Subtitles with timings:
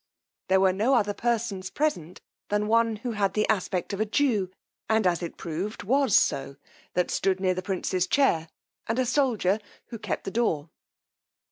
[0.47, 4.49] There were no other persons present than one who had the aspect of a jew,
[4.89, 6.55] and as it proved was so,
[6.95, 8.49] that stood near the prince's chair,
[8.87, 9.59] and a soldier
[9.89, 10.71] who kept the door.